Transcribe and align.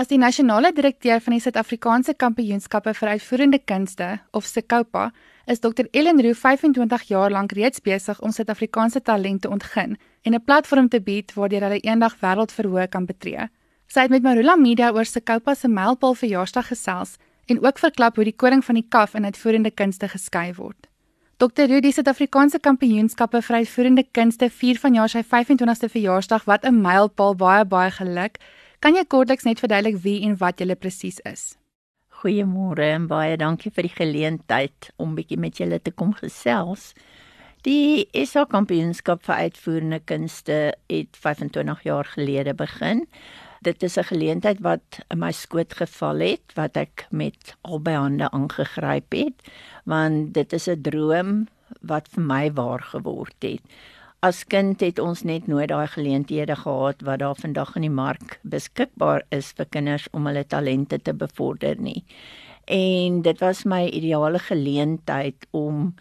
As 0.00 0.08
die 0.08 0.16
nasionale 0.16 0.70
direkteur 0.72 1.20
van 1.20 1.34
die 1.34 1.42
Suid-Afrikaanse 1.44 2.14
Kampioenskappe 2.16 2.94
vir 2.96 3.10
Uitvoerende 3.10 3.58
Kunste, 3.58 4.06
of 4.32 4.46
SEKOPA, 4.48 5.10
is 5.44 5.60
Dr 5.60 5.90
Ellen 5.92 6.22
Roo 6.24 6.32
25 6.32 7.02
jaar 7.10 7.28
lank 7.28 7.52
reeds 7.52 7.82
besig 7.84 8.20
om 8.24 8.32
Suid-Afrikaanse 8.32 9.02
talente 9.04 9.44
te 9.44 9.50
ontgin 9.52 9.98
en 10.24 10.34
'n 10.34 10.44
platform 10.44 10.88
te 10.88 11.00
bied 11.00 11.34
waardeur 11.34 11.66
hulle 11.68 11.80
eendag 11.80 12.16
wêreldverhoog 12.22 12.88
kan 12.88 13.04
betree. 13.04 13.50
Sy 13.88 14.00
het 14.00 14.10
met 14.10 14.22
Marula 14.22 14.56
Media 14.56 14.90
oor 14.90 15.04
SEKOPA 15.04 15.54
se 15.54 15.68
mylpaal 15.68 16.14
verjaarsdag 16.14 16.66
gesels 16.68 17.18
en 17.46 17.60
ook 17.66 17.78
verklap 17.78 18.16
hoe 18.16 18.24
die 18.24 18.36
koning 18.36 18.64
van 18.64 18.74
die 18.74 18.86
kaf 18.88 19.14
in 19.14 19.24
uitvoerende 19.24 19.70
kunste 19.70 20.08
geskei 20.08 20.54
word. 20.54 20.86
Dr 21.36 21.68
Roo, 21.68 21.80
die 21.80 21.92
Suid-Afrikaanse 21.92 22.58
Kampioenskappe 22.58 23.42
vir 23.42 23.56
Uitvoerende 23.56 24.04
Kunste 24.12 24.50
vier 24.50 24.78
vanjaar 24.78 25.08
sy 25.08 25.22
25ste 25.22 25.88
verjaarsdag. 25.88 26.44
Wat 26.44 26.64
'n 26.64 26.80
mylpaal, 26.80 27.34
baie 27.34 27.64
baie 27.64 27.90
geluk. 27.90 28.38
Kan 28.80 28.96
jy 28.96 29.02
kortliks 29.12 29.44
net 29.44 29.60
verduidelik 29.60 29.98
wie 30.00 30.22
en 30.24 30.38
wat 30.40 30.62
julle 30.62 30.72
presies 30.72 31.18
is? 31.28 31.40
Goeiemôre 32.22 32.86
en 32.94 33.10
baie 33.10 33.34
dankie 33.36 33.68
vir 33.76 33.84
die 33.84 33.92
geleentheid 33.92 34.88
om 34.96 35.12
bietjie 35.18 35.36
met 35.36 35.60
julle 35.60 35.76
te 35.84 35.92
kom 35.92 36.14
gesels. 36.16 36.94
Die 37.68 38.08
SA 38.24 38.46
Kampioenskap 38.48 39.20
vir 39.26 39.44
Uitvoerende 39.44 40.00
Kunste 40.08 40.56
het 40.88 41.20
25 41.26 41.84
jaar 41.84 42.08
gelede 42.14 42.56
begin. 42.56 43.04
Dit 43.60 43.84
is 43.84 43.98
'n 43.98 44.08
geleentheid 44.14 44.64
wat 44.64 45.04
in 45.10 45.18
my 45.18 45.32
skoot 45.32 45.76
geval 45.76 46.24
het 46.24 46.56
wat 46.56 46.76
ek 46.76 47.06
met 47.10 47.54
albei 47.60 47.96
hande 48.00 48.30
aangegryp 48.32 49.12
het, 49.12 49.36
want 49.84 50.32
dit 50.32 50.52
is 50.52 50.68
'n 50.68 50.80
droom 50.80 51.48
wat 51.82 52.08
vir 52.08 52.24
my 52.24 52.50
waar 52.52 52.80
geword 52.80 53.36
het 53.42 53.60
as 54.20 54.42
kind 54.52 54.82
het 54.84 54.98
ons 55.00 55.22
net 55.24 55.46
nooit 55.48 55.70
daai 55.70 55.88
geleenthede 55.88 56.56
gehad 56.62 57.00
wat 57.08 57.22
daar 57.22 57.38
vandag 57.40 57.72
in 57.78 57.86
die 57.86 57.92
mark 57.92 58.36
beskikbaar 58.42 59.24
is 59.32 59.52
vir 59.56 59.68
kinders 59.72 60.08
om 60.12 60.28
hulle 60.28 60.44
talente 60.44 60.98
te 61.00 61.14
bevorder 61.16 61.80
nie. 61.80 62.04
En 62.68 63.22
dit 63.24 63.40
was 63.40 63.64
my 63.64 63.86
ideale 63.88 64.38
geleentheid 64.44 65.46
om 65.56 65.94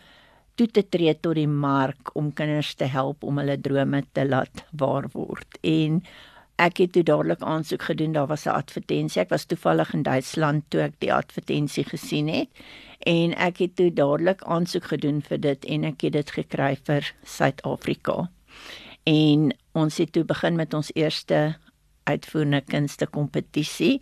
toe 0.60 0.68
te 0.68 0.84
tree 0.84 1.14
tot 1.16 1.38
die 1.40 1.48
mark 1.48 2.12
om 2.20 2.34
kinders 2.36 2.74
te 2.76 2.90
help 2.92 3.24
om 3.24 3.40
hulle 3.40 3.56
drome 3.58 4.04
te 4.12 4.28
laat 4.28 4.66
waar 4.76 5.08
word. 5.16 5.56
En 5.64 6.04
ek 6.60 6.84
het 6.84 6.92
toe 6.98 7.06
dadelik 7.08 7.40
aansoek 7.40 7.88
gedoen. 7.88 8.12
Daar 8.12 8.28
was 8.28 8.46
'n 8.46 8.60
advertensie. 8.60 9.22
Ek 9.22 9.30
was 9.30 9.46
toevallig 9.46 9.94
in 9.94 10.04
Duitsland 10.04 10.64
toe 10.68 10.82
ek 10.82 11.00
die 11.00 11.14
advertensie 11.14 11.84
gesien 11.88 12.28
het 12.28 12.50
en 13.08 13.34
ek 13.38 13.62
het 13.64 13.76
toe 13.80 13.90
dadelik 13.94 14.44
aansoek 14.44 14.90
gedoen 14.92 15.22
vir 15.22 15.40
dit 15.40 15.66
en 15.66 15.88
ek 15.88 16.08
het 16.08 16.14
dit 16.18 16.32
gekry 16.40 16.76
vir 16.88 17.08
Suid-Afrika. 17.24 18.28
En 19.08 19.50
ons 19.78 19.98
het 19.98 20.12
toe 20.12 20.26
begin 20.28 20.56
met 20.60 20.74
ons 20.74 20.92
eerste 20.96 21.56
uitvoerende 22.10 22.62
kunste 22.66 23.08
kompetisie 23.08 24.00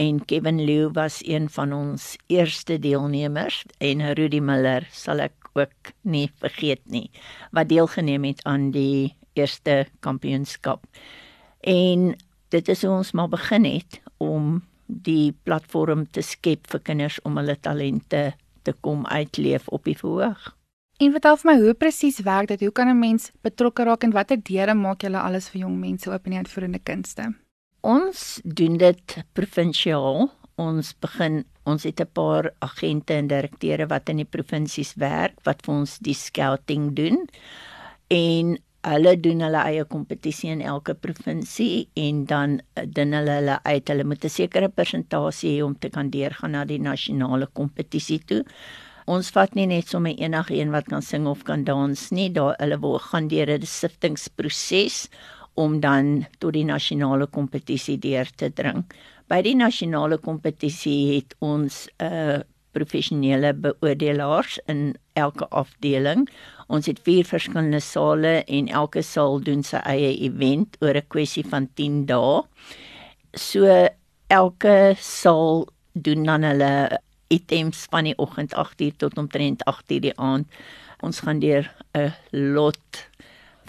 en 0.00 0.24
Kevin 0.24 0.64
Lew 0.64 0.90
was 0.96 1.20
een 1.26 1.48
van 1.52 1.72
ons 1.76 2.16
eerste 2.26 2.78
deelnemers 2.78 3.62
en 3.78 4.02
Rudy 4.14 4.40
Miller 4.40 4.86
sal 4.92 5.20
ek 5.26 5.50
ook 5.54 5.92
nie 6.02 6.28
vergeet 6.40 6.82
nie 6.86 7.10
wat 7.56 7.70
deelgeneem 7.70 8.24
het 8.30 8.42
aan 8.48 8.70
die 8.74 9.14
eerste 9.38 9.86
kampioenskap. 10.00 10.86
En 11.60 12.14
dit 12.50 12.68
is 12.68 12.82
hoe 12.82 12.96
ons 12.96 13.12
maar 13.12 13.30
begin 13.30 13.66
het 13.68 14.00
om 14.18 14.60
die 14.90 15.32
platform 15.44 16.06
te 16.10 16.22
skep 16.22 16.66
vir 16.70 16.80
kinders 16.80 17.20
om 17.24 17.36
hulle 17.36 17.56
talente 17.56 18.32
te 18.62 18.72
kom 18.80 19.06
uitleef 19.06 19.68
op 19.68 19.84
die 19.84 19.96
verhoog. 19.96 20.50
En 21.00 21.14
vertel 21.14 21.38
vir 21.40 21.48
my 21.48 21.54
hoe 21.62 21.74
presies 21.74 22.18
werk 22.26 22.50
dit? 22.50 22.60
Hoe 22.60 22.72
kan 22.72 22.88
'n 22.88 22.98
mens 22.98 23.30
betrokke 23.42 23.84
raak 23.84 24.04
en 24.04 24.12
watter 24.12 24.36
deure 24.36 24.74
maak 24.74 25.02
julle 25.02 25.20
alles 25.20 25.48
vir 25.48 25.60
jong 25.60 25.78
mense 25.80 26.10
oop 26.10 26.26
in 26.26 26.32
die 26.32 26.38
uitvoerende 26.38 26.78
kunste? 26.78 27.34
Ons 27.80 28.40
doen 28.44 28.76
dit 28.76 29.24
provinsiaal. 29.32 30.28
Ons 30.56 30.92
begin 31.00 31.44
ons 31.64 31.82
het 31.82 32.00
'n 32.00 32.12
paar 32.12 32.52
agente 32.58 33.14
en 33.14 33.28
direkteure 33.28 33.86
wat 33.86 34.08
in 34.08 34.16
die 34.16 34.28
provinsies 34.28 34.94
werk 34.94 35.40
wat 35.44 35.62
vir 35.62 35.74
ons 35.74 35.98
die 35.98 36.14
scouting 36.14 36.94
doen. 36.94 37.28
En 38.08 38.58
hulle 38.86 39.12
doen 39.20 39.42
hulle 39.44 39.62
eie 39.68 39.84
kompetisie 39.84 40.50
in 40.54 40.62
elke 40.64 40.94
provinsie 40.94 41.88
en 42.00 42.24
dan 42.28 42.60
eh, 42.74 42.86
dan 42.88 43.12
hulle 43.12 43.34
hulle 43.40 43.58
uit 43.64 43.88
hulle 43.92 44.04
moet 44.04 44.24
'n 44.24 44.28
sekere 44.28 44.68
persentasie 44.68 45.58
hê 45.58 45.64
om 45.64 45.74
te 45.74 45.90
kan 45.90 46.10
deurgaan 46.10 46.52
na 46.52 46.64
die 46.64 46.78
nasionale 46.80 47.46
kompetisie 47.46 48.20
toe. 48.24 48.44
Ons 49.06 49.30
vat 49.30 49.54
nie 49.54 49.66
net 49.66 49.88
sommer 49.88 50.14
enige 50.16 50.54
een 50.54 50.70
wat 50.70 50.86
kan 50.88 51.02
sing 51.02 51.26
of 51.26 51.42
kan 51.44 51.64
dans 51.64 52.10
nie, 52.10 52.30
daar 52.30 52.56
hulle 52.58 52.78
wil 52.80 52.98
gaan 52.98 53.28
deur 53.28 53.48
'n 53.58 53.66
siftingproses 53.66 55.08
om 55.54 55.80
dan 55.80 56.26
tot 56.38 56.52
die 56.52 56.64
nasionale 56.64 57.26
kompetisie 57.26 57.98
deur 57.98 58.26
te 58.36 58.50
dring. 58.50 58.84
By 59.28 59.42
die 59.42 59.54
nasionale 59.54 60.18
kompetisie 60.18 61.16
het 61.16 61.34
ons 61.38 61.88
'n 61.98 62.04
uh, 62.04 62.34
eh, 62.34 62.40
professionele 62.72 63.54
beoordelaars 63.54 64.58
in 64.66 64.94
elke 65.12 65.48
afdeling. 65.48 66.28
Ons 66.70 66.86
het 66.86 67.00
vier 67.02 67.26
verskillende 67.26 67.80
sale 67.82 68.44
en 68.46 68.68
elke 68.68 69.02
saal 69.02 69.40
doen 69.42 69.64
sy 69.66 69.80
eie 69.90 70.12
event 70.26 70.76
oor 70.80 70.94
'n 70.94 71.10
kwessie 71.10 71.44
van 71.44 71.68
10 71.74 72.06
dae. 72.06 72.42
So 73.34 73.66
elke 74.30 74.94
saal 74.98 75.66
doen 75.92 76.24
dan 76.24 76.42
hulle 76.42 77.00
items 77.28 77.86
van 77.90 78.04
die 78.04 78.18
oggend 78.18 78.54
8:00 78.54 78.96
tot 78.96 79.18
omtrent 79.18 79.62
8:00 79.66 80.00
die 80.00 80.16
aand. 80.16 80.46
Ons 81.02 81.20
gaan 81.20 81.40
deur 81.40 81.66
'n 81.94 82.12
lot 82.30 83.09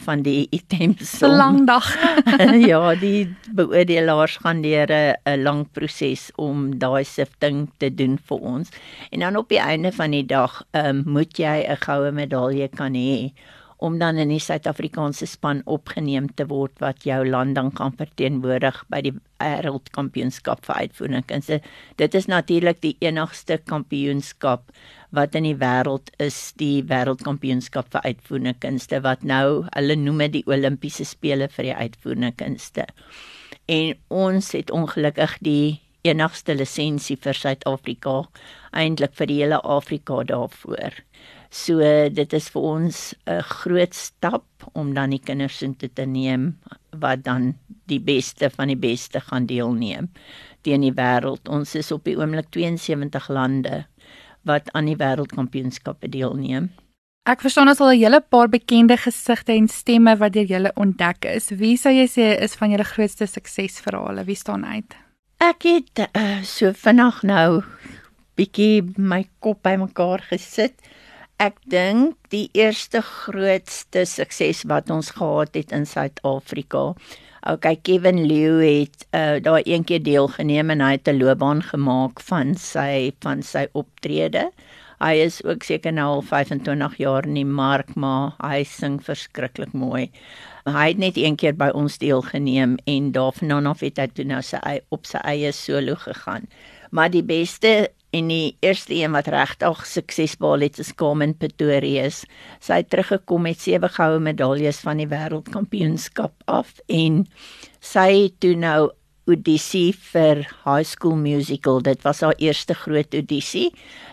van 0.02 0.24
die 0.26 0.48
items. 0.52 1.18
So 1.20 1.28
lang 1.28 1.68
dag. 1.68 1.86
ja, 2.72 2.96
die 2.96 3.30
beoordelaars 3.56 4.38
gaan 4.42 4.62
deur 4.62 4.90
'n 4.90 5.44
lang 5.44 5.66
proses 5.72 6.32
om 6.36 6.78
daai 6.80 7.04
sifting 7.04 7.70
te 7.78 7.90
doen 7.94 8.20
vir 8.28 8.38
ons. 8.38 8.70
En 9.12 9.20
dan 9.20 9.36
op 9.36 9.50
die 9.50 9.62
einde 9.62 9.92
van 9.92 10.12
die 10.12 10.26
dag, 10.26 10.64
um, 10.72 11.04
moet 11.06 11.38
jy 11.38 11.66
'n 11.68 11.82
goue 11.86 12.12
medalje 12.12 12.68
kan 12.68 12.94
hê 12.94 13.32
om 13.82 13.98
dan 13.98 14.20
in 14.22 14.30
die 14.30 14.42
Suid-Afrikaanse 14.42 15.26
span 15.26 15.64
opgeneem 15.66 16.28
te 16.38 16.46
word 16.50 16.78
wat 16.84 17.02
jou 17.08 17.24
land 17.26 17.58
dan 17.58 17.72
kan 17.74 17.96
verteenwoordig 17.98 18.78
by 18.94 19.00
die 19.08 19.14
wêreldkampioenskap 19.42 20.62
vir 20.68 20.84
uitvoerende 20.86 21.24
kunste. 21.32 21.60
Dit 21.98 22.14
is 22.18 22.30
natuurlik 22.30 22.84
die 22.86 22.94
enigste 23.02 23.58
kampioenskap 23.72 24.70
wat 25.18 25.34
in 25.36 25.50
die 25.50 25.58
wêreld 25.58 26.14
is 26.22 26.54
die 26.62 26.84
wêreldkampioenskap 26.92 27.90
vir 27.96 28.06
uitvoerende 28.06 28.54
kunste 28.62 29.02
wat 29.02 29.26
nou 29.26 29.64
hulle 29.72 29.98
noem 29.98 30.28
dit 30.28 30.38
die 30.40 30.46
Olimpiese 30.54 31.08
spele 31.10 31.50
vir 31.50 31.72
die 31.72 31.78
uitvoerende 31.82 32.36
kunste. 32.38 32.86
En 33.66 33.96
ons 34.14 34.54
het 34.54 34.70
ongelukkig 34.72 35.40
die 35.42 35.82
enigste 36.06 36.54
lisensie 36.58 37.18
vir 37.18 37.38
Suid-Afrika 37.38 38.22
eintlik 38.78 39.18
vir 39.18 39.30
die 39.30 39.42
hele 39.42 39.62
Afrika 39.66 40.22
daarvoor. 40.30 41.02
So 41.52 41.84
dit 42.10 42.34
is 42.34 42.48
vir 42.50 42.62
ons 42.62 43.14
'n 43.28 43.42
groot 43.44 43.94
stap 43.94 44.46
om 44.74 44.94
dan 44.94 45.10
die 45.10 45.20
kinders 45.20 45.62
in 45.62 45.76
te, 45.76 45.90
te 45.94 46.06
neem 46.06 46.58
wat 46.96 47.24
dan 47.24 47.58
die 47.88 48.00
beste 48.00 48.50
van 48.50 48.68
die 48.68 48.80
beste 48.80 49.20
gaan 49.20 49.46
deelneem 49.46 50.10
teen 50.62 50.82
die 50.82 50.94
wêreld. 50.94 51.50
Ons 51.50 51.76
is 51.76 51.92
op 51.92 52.04
die 52.04 52.16
oomblik 52.18 52.50
72 52.50 53.28
lande 53.30 53.86
wat 54.48 54.72
aan 54.72 54.86
die 54.86 54.96
wêreldkampioenskappe 54.96 56.10
deelneem. 56.10 56.72
Ek 57.30 57.44
verstaan 57.44 57.70
as 57.70 57.82
al 57.82 57.92
'n 57.94 58.00
hele 58.00 58.22
paar 58.22 58.50
bekende 58.50 58.98
gesigte 58.98 59.52
en 59.54 59.68
stemme 59.68 60.18
wat 60.18 60.34
deur 60.34 60.46
julle 60.46 60.72
ontdek 60.76 61.26
is. 61.26 61.50
Wie 61.50 61.78
sou 61.78 61.94
jy 61.94 62.08
sê 62.08 62.42
is 62.42 62.56
van 62.56 62.72
julle 62.72 62.84
grootste 62.84 63.28
suksesverhale? 63.28 64.24
Wie 64.26 64.36
staan 64.36 64.66
uit? 64.66 64.96
Ek 65.38 65.64
het 65.64 66.10
uh, 66.16 66.42
so 66.44 66.72
vinnig 66.74 67.24
nou 67.24 67.64
bietjie 68.36 68.82
my 68.98 69.28
kop 69.40 69.62
bymekaar 69.64 70.22
gesit. 70.30 70.74
Ek 71.42 71.58
dink 71.66 72.18
die 72.30 72.50
eerste 72.54 73.02
grootste 73.02 74.06
sukses 74.06 74.62
wat 74.70 74.92
ons 74.94 75.10
gehad 75.18 75.56
het 75.58 75.72
in 75.74 75.88
Suid-Afrika 75.90 76.92
Okay, 77.42 77.80
Kevin 77.82 78.28
Lew 78.28 78.62
het 78.62 79.08
uh, 79.12 79.42
daar 79.42 79.62
een 79.64 79.84
keer 79.84 80.04
deelgeneem 80.04 80.70
en 80.70 80.82
hy 80.82 80.92
het 80.92 81.08
'n 81.10 81.18
loopbaan 81.18 81.64
gemaak 81.64 82.22
van 82.22 82.54
sy 82.56 83.12
van 83.20 83.42
sy 83.42 83.66
optrede. 83.74 84.52
Hy 85.00 85.14
is 85.14 85.44
ook 85.44 85.64
seker 85.64 85.94
nou 85.94 86.06
al 86.06 86.22
25 86.22 86.98
jaar 86.98 87.26
in 87.26 87.34
die 87.34 87.46
mark, 87.46 87.96
maar 87.96 88.34
hy 88.38 88.64
sing 88.64 89.02
verskriklik 89.04 89.74
mooi. 89.74 90.12
Hy 90.66 90.88
het 90.88 90.98
net 90.98 91.18
een 91.18 91.36
keer 91.36 91.56
by 91.58 91.72
ons 91.74 91.98
deelgeneem 91.98 92.78
en 92.86 93.12
daarna 93.12 93.70
af 93.70 93.80
het 93.80 93.98
hy 93.98 94.08
toe 94.08 94.26
nou 94.26 94.42
sy 94.42 94.80
op 94.90 95.06
sy 95.06 95.18
eie 95.18 95.52
solo 95.52 95.96
gegaan. 95.96 96.46
Maar 96.92 97.10
die 97.10 97.24
beste 97.24 97.90
en 98.12 98.32
die 98.32 98.56
eerste 98.60 98.94
een 98.96 99.14
wat 99.16 99.30
regtig 99.32 99.86
suksesvol 99.88 100.66
het 100.66 100.80
is 100.84 100.94
Carmen 101.00 101.34
Pretorius. 101.38 102.24
Sy 102.60 102.82
het 102.82 102.90
teruggekom 102.92 103.48
met 103.48 103.60
sewe 103.64 103.90
goue 103.92 104.20
medaljes 104.24 104.82
van 104.84 105.00
die 105.00 105.08
wêreldkampioenskap 105.12 106.36
af 106.52 106.80
en 106.92 107.24
sy 107.80 108.32
toe 108.44 108.56
nou 108.60 108.92
audisie 109.30 109.92
vir 110.12 110.44
High 110.66 110.88
School 110.88 111.16
Musical. 111.16 111.80
Dit 111.86 112.04
was 112.04 112.22
haar 112.26 112.36
eerste 112.42 112.76
groot 112.76 113.14
audisie. 113.16 113.70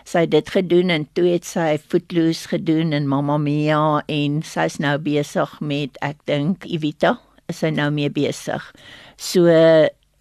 Sy 0.07 0.23
het 0.25 0.31
dit 0.31 0.51
gedoen 0.53 0.93
en 0.95 1.07
toe 1.17 1.27
het 1.33 1.47
sy 1.47 1.73
Footloose 1.81 2.53
gedoen 2.53 2.93
en 2.95 3.09
Mamma 3.09 3.39
Mia 3.41 4.03
en 4.07 4.39
sy's 4.47 4.79
nou 4.79 4.95
besig 5.03 5.57
met 5.59 5.99
ek 6.05 6.21
dink 6.29 6.67
Evita 6.69 7.17
is 7.49 7.63
sy 7.63 7.73
nou 7.73 7.89
mee 7.91 8.11
besig. 8.13 8.63
So 9.17 9.49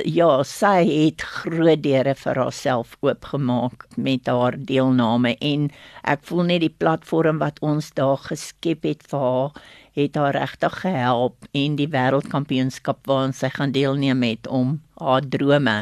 ja, 0.04 0.44
sy 0.46 0.86
het 0.86 1.22
groot 1.26 1.80
deure 1.82 2.14
vir 2.14 2.38
haarself 2.38 2.94
oopgemaak 3.02 3.86
met 3.96 4.28
haar 4.30 4.54
deelname 4.54 5.34
en 5.42 5.68
ek 6.06 6.22
voel 6.28 6.46
net 6.52 6.62
die 6.62 6.70
platform 6.70 7.40
wat 7.42 7.58
ons 7.66 7.90
daar 7.98 8.20
geskep 8.28 8.86
het 8.86 9.02
vir 9.10 9.24
haar 9.24 9.58
het 9.98 10.14
haar 10.16 10.38
regtig 10.38 10.78
gehelp 10.84 11.48
en 11.52 11.76
die 11.80 11.88
wêreldkampioenskap 11.90 13.02
waaraan 13.10 13.34
sy 13.34 13.50
gaan 13.50 13.74
deelneem 13.74 14.22
het 14.22 14.46
om 14.46 14.78
haar 15.02 15.26
drome 15.26 15.78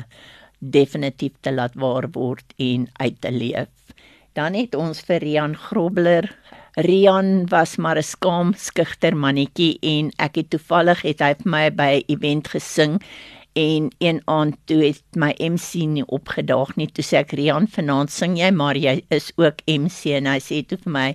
definitief 0.60 1.36
te 1.44 1.52
laat 1.52 1.76
waar 1.76 2.08
word 2.14 2.56
en 2.56 2.88
uit 2.96 3.20
te 3.20 3.30
leef. 3.30 3.68
Dan 4.32 4.56
het 4.56 4.74
ons 4.74 5.00
vir 5.04 5.20
Rian 5.20 5.56
Grobler 5.56 6.32
Rian 6.76 7.46
was 7.48 7.76
maar 7.76 7.96
'n 7.96 8.02
skaam 8.02 8.54
skugter 8.54 9.16
mannetjie 9.16 9.78
en 9.80 10.10
ek 10.18 10.36
het 10.36 10.50
toevallig 10.50 11.00
het 11.02 11.20
hy 11.20 11.32
vir 11.34 11.50
my 11.50 11.70
by 11.70 11.90
'n 11.96 12.04
event 12.08 12.48
gesing 12.48 13.00
en 13.56 13.90
een 14.04 14.20
aand 14.24 14.56
toe 14.68 14.82
het 14.84 15.02
my 15.16 15.32
MC 15.40 15.86
nie 15.88 16.04
opgedaag 16.12 16.74
nie 16.76 16.88
toe 16.92 17.04
sê 17.06 17.22
ek 17.22 17.32
Rian 17.38 17.68
vanaand 17.72 18.12
sing 18.12 18.36
jy 18.36 18.50
maar 18.52 18.76
jy 18.76 18.98
is 19.16 19.30
ook 19.40 19.62
MC 19.64 20.12
en 20.18 20.28
hy 20.28 20.38
sê 20.44 20.60
toe 20.68 20.78
vir 20.84 20.96
my 20.98 21.06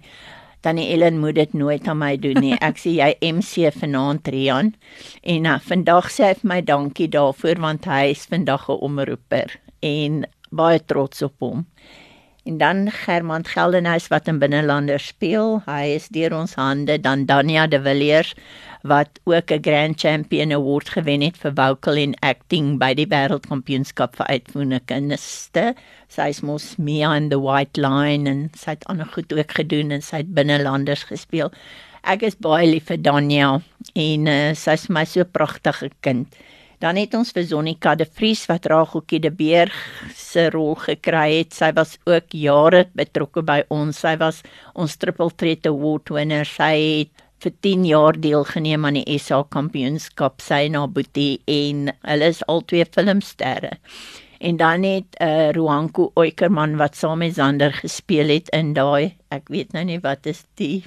Tannie 0.62 0.92
Ellen 0.94 1.18
moet 1.22 1.36
dit 1.36 1.54
nooit 1.58 1.88
aan 1.90 1.98
my 1.98 2.12
doen 2.22 2.38
nie. 2.38 2.54
Ek 2.62 2.78
sê 2.78 2.92
jy 2.94 3.16
MC 3.34 3.72
vanaand 3.74 4.28
Rian 4.30 4.76
en 5.34 5.48
uh, 5.50 5.58
vandag 5.66 6.10
sê 6.14 6.28
hy 6.28 6.36
vir 6.42 6.50
my 6.54 6.60
dankie 6.66 7.10
daarvoor 7.16 7.62
want 7.64 7.90
hy 7.90 8.12
is 8.14 8.28
vandag 8.30 8.68
'n 8.70 8.78
omroeper 8.90 9.58
en 9.82 10.24
baie 10.52 10.80
trots 10.86 11.22
op 11.26 11.34
hom. 11.42 11.66
En 12.44 12.58
dan 12.58 12.92
Germant 12.92 13.48
Geldenhuys 13.48 14.08
wat 14.08 14.28
in 14.28 14.40
binnelande 14.42 14.98
speel. 14.98 15.60
Hy 15.68 15.94
is 15.94 16.08
deur 16.10 16.34
ons 16.34 16.56
hande 16.58 16.96
dan 16.98 17.28
Dania 17.30 17.68
de 17.70 17.78
Villiers 17.82 18.34
wat 18.82 19.20
ook 19.30 19.52
'n 19.52 19.62
Grand 19.62 20.00
Champion 20.00 20.52
Award 20.52 20.90
gewen 20.90 21.22
het 21.22 21.38
vir 21.38 21.54
vocal 21.54 21.96
en 21.96 22.16
acting 22.20 22.80
by 22.80 22.94
die 22.94 23.06
Wêreldkampioenskap 23.06 24.16
vir 24.16 24.26
uitvoerende 24.26 24.82
kunste. 24.86 25.76
Sy 26.08 26.28
is 26.30 26.42
mos 26.42 26.76
Mia 26.78 27.16
in 27.16 27.30
the 27.30 27.40
White 27.40 27.82
Line 27.82 28.30
en 28.30 28.50
sy 28.58 28.70
het 28.70 28.86
ander 28.86 29.06
goed 29.06 29.34
ook 29.34 29.52
gedoen 29.52 29.92
en 29.92 30.02
sy 30.02 30.18
het 30.18 30.34
binnelanders 30.34 31.04
gespeel. 31.04 31.52
Ek 32.04 32.24
is 32.24 32.36
baie 32.36 32.66
lief 32.66 32.86
vir 32.86 32.98
Dania 32.98 33.62
en 33.94 34.28
uh, 34.28 34.54
sy 34.54 34.72
is 34.72 34.90
my 34.90 35.06
so 35.06 35.24
pragtige 35.24 35.92
kind. 36.00 36.28
Dan 36.82 36.98
het 36.98 37.14
ons 37.14 37.30
vir 37.36 37.44
Sonnika 37.46 37.92
de 37.94 38.08
Vries 38.10 38.42
wat 38.50 38.66
Rageltjie 38.72 39.20
de 39.22 39.30
Beer 39.30 39.70
se 40.18 40.48
rol 40.50 40.74
gekry 40.82 41.28
het. 41.36 41.54
Sy 41.54 41.70
was 41.78 41.94
ook 42.10 42.34
jare 42.34 42.88
betrokke 42.98 43.44
by 43.46 43.60
ons. 43.70 44.00
Sy 44.02 44.16
was 44.18 44.40
ons 44.74 44.96
Triple 44.98 45.30
Threat 45.38 45.70
Award 45.70 46.10
wenner. 46.10 46.50
Sy 46.50 46.72
het 46.80 47.22
vir 47.46 47.54
10 47.68 47.86
jaar 47.86 48.18
deelgeneem 48.18 48.90
aan 48.90 48.98
die 48.98 49.20
SA 49.22 49.44
Kampioenskap. 49.54 50.42
Sy 50.42 50.64
haar 50.74 50.90
boetie 50.90 51.38
en 51.46 51.94
hulle 52.10 52.34
is 52.34 52.42
al 52.50 52.66
twee 52.66 52.90
filmsterre. 52.90 53.76
En 54.42 54.58
dan 54.58 54.82
het 54.82 55.22
uh, 55.22 55.28
eh, 55.28 55.48
Ruanko 55.54 56.12
Oikerman 56.18 56.80
wat 56.82 56.98
saam 56.98 57.22
met 57.22 57.38
Zander 57.38 57.78
gespeel 57.78 58.34
het 58.34 58.50
in 58.58 58.74
daai 58.74 59.14
ek 59.32 59.54
weet 59.54 59.76
nou 59.78 59.84
nie 59.88 60.00
wat 60.04 60.26
is 60.26 60.44
die 60.60 60.82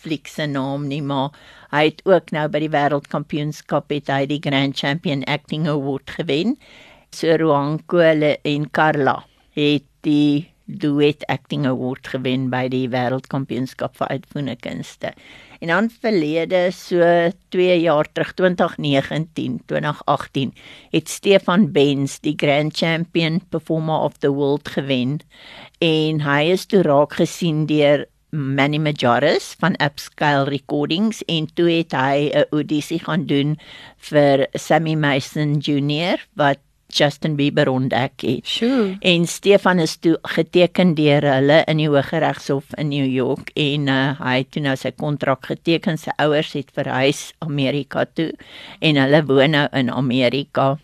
fliek 0.00 0.28
se 0.30 0.46
naam 0.48 0.86
nie, 0.90 1.02
maar 1.02 1.34
hy 1.74 1.84
het 1.90 2.00
ook 2.08 2.32
nou 2.34 2.46
by 2.52 2.62
die 2.64 2.72
wêreldkampioenskap 2.72 3.92
het 3.92 4.08
hy 4.12 4.24
die 4.30 4.40
Grand 4.42 4.76
Champion 4.76 5.24
Acting 5.30 5.68
Award 5.70 6.16
gewen. 6.18 6.56
So 7.12 7.36
Ruanko 7.36 8.00
en 8.00 8.70
Carla 8.70 9.20
het 9.58 9.86
die 10.06 10.50
Duet 10.78 11.26
Acting 11.26 11.66
Award 11.66 12.08
gewen 12.12 12.48
by 12.52 12.68
die 12.70 12.86
wêreldkampioenskap 12.92 13.96
vir 13.98 14.12
uitvoerende 14.14 14.56
kunste. 14.62 15.12
En 15.60 15.72
dan 15.72 15.90
verlede 16.02 16.60
so 16.72 17.02
2 17.52 17.80
jaar 17.82 18.08
terug 18.12 18.32
2019, 18.38 19.58
2018 19.66 20.54
het 20.94 21.08
Stefan 21.08 21.72
Benz 21.72 22.20
die 22.24 22.36
Grand 22.36 22.76
Champion 22.76 23.40
Performer 23.50 24.06
of 24.06 24.18
the 24.18 24.30
World 24.32 24.68
gewen 24.68 25.18
en 25.78 26.22
hy 26.24 26.40
is 26.54 26.66
toe 26.70 26.84
raak 26.86 27.18
gesien 27.18 27.66
deur 27.66 28.06
Manny 28.30 28.78
Majoris 28.78 29.54
van 29.58 29.74
Upscale 29.82 30.48
Recordings 30.48 31.22
en 31.26 31.48
toe 31.54 31.68
het 31.70 31.92
hy 31.92 32.30
'n 32.30 32.46
audisie 32.50 32.98
gaan 32.98 33.26
doen 33.26 33.58
vir 34.10 34.46
Sammy 34.54 34.94
Mason 34.94 35.58
Junior 35.58 36.18
wat 36.34 36.58
Justin 36.90 37.36
Bieber 37.36 37.68
ontdek 37.68 38.20
het. 38.20 38.46
Sure. 38.46 38.96
En 39.00 39.26
Stefan 39.26 39.78
is 39.78 39.96
toe 39.96 40.18
geteken 40.22 40.94
deur 40.94 41.22
hulle 41.22 41.62
in 41.66 41.76
die 41.76 41.88
Hooggeregshof 41.88 42.74
in 42.78 42.88
New 42.88 43.06
York 43.06 43.50
en 43.54 43.86
uh, 43.88 44.18
hy 44.20 44.36
het 44.42 44.50
toe 44.50 44.62
nou 44.62 44.76
sy 44.76 44.92
kontrak 44.98 45.46
geteken. 45.46 45.98
Sy 45.98 46.14
ouers 46.18 46.52
het 46.58 46.70
verhuis 46.74 47.30
Amerika 47.38 48.04
toe 48.14 48.32
en 48.80 49.00
hulle 49.00 49.24
woon 49.26 49.56
nou 49.56 49.66
in 49.72 49.90
Amerika. 49.90 50.76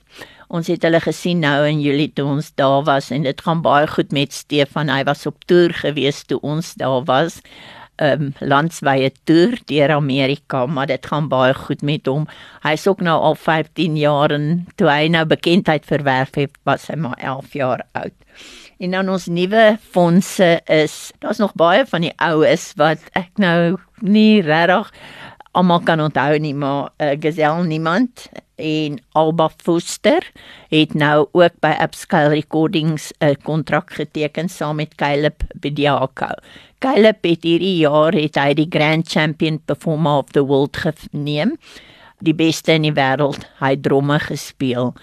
Ons 0.48 0.68
het 0.70 0.84
hulle 0.86 1.00
gesien 1.02 1.40
nou 1.42 1.56
in 1.66 1.80
Julie 1.82 2.10
toe 2.14 2.26
ons 2.36 2.52
daar 2.54 2.84
was 2.86 3.10
en 3.14 3.24
dit 3.26 3.40
gaan 3.42 3.62
baie 3.64 3.86
goed 3.90 4.12
met 4.14 4.32
Stefan. 4.32 4.92
Hy 4.92 5.02
was 5.08 5.26
op 5.26 5.42
toer 5.50 5.74
gewees 5.74 6.22
toe 6.30 6.38
ons 6.46 6.74
daar 6.78 7.02
was. 7.08 7.40
Ehm 7.96 8.26
um, 8.28 8.32
landswye 8.44 9.08
toer 9.24 9.56
deur 9.64 9.94
Amerika, 9.94 10.66
maar 10.66 10.86
dit 10.86 11.06
gaan 11.06 11.30
baie 11.32 11.54
goed 11.54 11.82
met 11.82 12.06
hom. 12.06 12.26
Hy's 12.62 12.86
ook 12.86 13.00
nou 13.00 13.16
al 13.30 13.34
15 13.34 13.96
jaar 13.96 14.30
en 14.36 14.66
toe 14.76 14.90
hy 14.90 15.08
nou 15.08 15.24
bekendheid 15.24 15.86
verwerf 15.88 16.36
het, 16.36 16.52
was 16.68 16.86
hy 16.92 16.98
maar 17.00 17.16
11 17.16 17.56
jaar 17.56 17.86
oud. 17.92 18.12
En 18.78 18.90
dan 18.92 19.08
ons 19.08 19.26
nuwe 19.26 19.78
fondse 19.80 20.60
is, 20.68 21.12
daar's 21.18 21.40
nog 21.40 21.56
baie 21.56 21.86
van 21.88 22.04
die 22.04 22.12
oues 22.20 22.74
wat 22.76 23.00
ek 23.16 23.32
nou 23.40 23.78
nie 24.04 24.42
regtig 24.44 24.92
almal 25.56 25.80
kan 25.88 26.02
onthou 26.04 26.36
nie, 26.42 26.54
maar 26.54 26.90
uh, 27.00 27.14
Gazelle 27.20 27.64
niemand 27.64 28.28
en 28.56 28.98
Alba 29.12 29.48
Foster 29.56 30.24
het 30.72 30.94
nou 30.96 31.26
ook 31.32 31.56
by 31.64 31.74
Upscale 31.82 32.34
Recordings 32.34 33.12
'n 33.20 33.36
kontrak 33.42 33.92
geteken 33.92 34.48
saam 34.48 34.76
met 34.76 34.94
Caleb 34.94 35.42
Bediako. 35.54 36.28
Caleb 36.78 37.24
het 37.24 37.42
hierdie 37.42 37.76
jaar 37.76 38.12
het 38.12 38.36
hy 38.36 38.54
die 38.54 38.68
Grand 38.68 39.08
Champion 39.08 39.60
Performer 39.64 40.18
of 40.18 40.30
the 40.30 40.44
World 40.44 40.76
geneem. 40.76 41.56
Die 42.20 42.34
beste 42.34 42.72
in 42.72 42.82
die 42.82 42.92
wêreld, 42.92 43.44
hy 43.60 43.76
dromme 43.76 44.18
gespeel. 44.18 44.94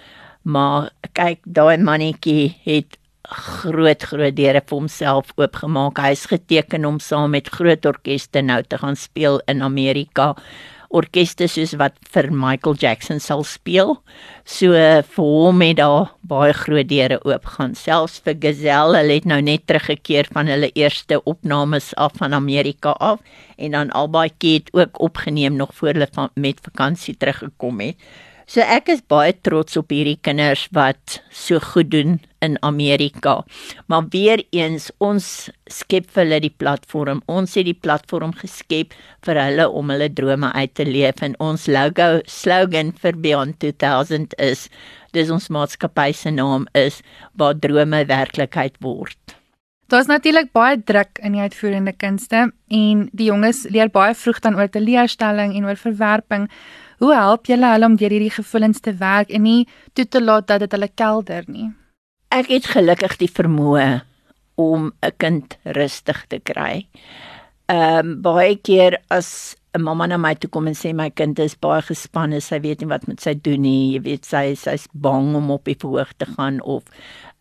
Maar 0.41 0.89
kyk, 1.13 1.39
daai 1.45 1.77
mannetjie 1.77 2.55
het 2.63 2.97
groot 3.33 4.03
groot 4.09 4.35
deure 4.35 4.61
vir 4.61 4.77
homself 4.77 5.33
oopgemaak. 5.39 5.99
Hy's 6.01 6.27
geteken 6.31 6.85
om 6.85 6.99
saam 7.01 7.33
met 7.35 7.49
groot 7.49 7.85
orkeste 7.85 8.43
nou 8.45 8.61
te 8.63 8.79
gaan 8.81 8.97
speel 8.99 9.41
in 9.51 9.63
Amerika. 9.65 10.33
Orkeste 10.93 11.47
soos 11.49 11.73
wat 11.81 11.95
vir 12.13 12.27
Michael 12.29 12.77
Jackson 12.77 13.19
sal 13.19 13.41
speel. 13.49 13.95
So 14.45 14.77
vir 15.15 15.29
hom 15.29 15.63
het 15.65 15.79
daar 15.79 16.11
baie 16.21 16.53
groot 16.53 16.89
deure 16.89 17.17
oopgaan. 17.25 17.73
Selfs 17.73 18.19
vir 18.21 18.37
Gazelle, 18.43 18.99
hulle 19.01 19.17
het 19.17 19.25
nou 19.25 19.41
net 19.41 19.65
teruggekeer 19.65 20.29
van 20.35 20.51
hulle 20.51 20.69
eerste 20.77 21.17
opnames 21.25 21.93
af 21.97 22.13
van 22.21 22.37
Amerika 22.37 22.93
af 23.01 23.25
en 23.57 23.73
dan 23.73 23.95
albei 23.97 24.29
het 24.43 24.69
ook 24.73 25.01
opgeneem 25.01 25.57
nog 25.57 25.73
voor 25.73 25.93
hulle 25.93 26.07
van, 26.13 26.29
met 26.35 26.61
vakansie 26.61 27.17
teruggekom 27.17 27.81
het. 27.81 27.97
So 28.45 28.61
ek 28.61 28.89
is 28.91 29.01
baie 29.07 29.33
trots 29.45 29.77
op 29.79 29.93
hierdie 29.93 30.17
kinders 30.21 30.65
wat 30.75 31.19
so 31.31 31.61
goed 31.63 31.91
doen 31.93 32.17
in 32.43 32.57
Amerika. 32.61 33.43
Maar 33.87 34.09
weer 34.11 34.43
eens 34.51 34.89
ons 34.99 35.49
skep 35.71 36.09
vir 36.11 36.25
hulle 36.25 36.39
die 36.43 36.53
platform. 36.63 37.21
Ons 37.31 37.55
het 37.55 37.69
die 37.69 37.77
platform 37.77 38.33
geskep 38.35 38.95
vir 39.23 39.39
hulle 39.39 39.69
om 39.69 39.93
hulle 39.93 40.09
drome 40.11 40.51
uit 40.51 40.73
te 40.75 40.87
leef 40.87 41.23
en 41.23 41.37
ons 41.39 41.69
logo 41.71 42.09
slogan 42.27 42.91
vir 42.99 43.21
Beyond 43.23 43.61
2000 43.63 44.35
is 44.43 44.67
dis 45.13 45.31
ons 45.31 45.47
maatskappy 45.53 46.11
se 46.17 46.33
naam 46.33 46.67
is 46.75 46.99
waar 47.39 47.55
drome 47.55 48.03
werklikheid 48.09 48.75
word. 48.83 49.37
Daar's 49.91 50.09
natuurlik 50.09 50.49
baie 50.55 50.79
druk 50.81 51.19
in 51.21 51.35
die 51.35 51.43
uitvoerende 51.43 51.93
kunste 51.93 52.47
en 52.73 53.03
die 53.13 53.27
jonges 53.27 53.67
leer 53.69 53.91
baie 53.93 54.15
vroeg 54.17 54.39
dan 54.41 54.55
oor 54.57 54.71
teleurstelling 54.71 55.53
en 55.53 55.67
oor 55.69 55.77
verwerping. 55.77 56.47
Hoe 57.03 57.11
help 57.11 57.49
julle 57.51 57.67
hulle 57.67 57.87
om 57.89 57.95
deur 57.99 58.13
hierdie 58.15 58.31
gevoelens 58.31 58.79
te 58.79 58.93
werk 58.95 59.31
en 59.35 59.43
nie 59.43 59.65
toe 59.91 60.05
te 60.07 60.21
laat 60.23 60.47
dat 60.47 60.61
dit 60.63 60.71
hulle 60.71 60.87
kelder 60.87 61.43
nie? 61.51 61.65
Ek 62.31 62.47
het 62.47 62.69
gelukkig 62.71 63.17
die 63.19 63.27
vermoë 63.27 63.87
om 64.55 64.93
'n 65.03 65.11
kind 65.19 65.57
rustig 65.77 66.23
te 66.31 66.39
kry. 66.39 66.87
Ehm 67.67 67.99
um, 67.99 68.21
baie 68.21 68.55
keer 68.55 69.01
as 69.09 69.57
'n 69.75 69.81
mamma 69.83 70.07
na 70.07 70.17
my 70.17 70.33
toe 70.35 70.49
kom 70.49 70.67
en 70.67 70.79
sê 70.79 70.93
my 70.95 71.09
kind 71.09 71.39
is 71.39 71.55
baie 71.55 71.81
gespanne, 71.81 72.39
sy 72.39 72.59
weet 72.59 72.79
nie 72.79 72.87
wat 72.87 73.07
moet 73.07 73.19
sy 73.19 73.33
doen 73.33 73.61
nie. 73.61 73.93
Jy 73.95 74.01
weet 74.01 74.25
sy 74.25 74.55
sy's 74.55 74.87
bang 74.93 75.35
om 75.35 75.51
op 75.51 75.65
die 75.65 75.75
verhoog 75.75 76.13
te 76.17 76.25
gaan 76.25 76.61
of 76.61 76.83